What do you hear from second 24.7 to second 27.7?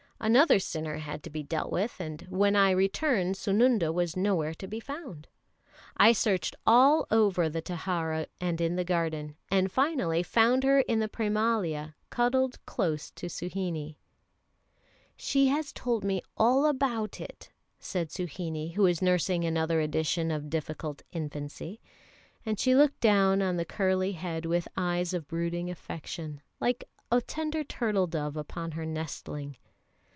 eyes of brooding affection, like a tender